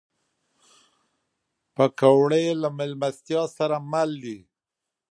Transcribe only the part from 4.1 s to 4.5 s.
دي